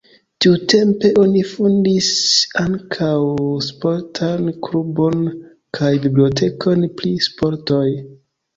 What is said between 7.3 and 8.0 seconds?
sportoj.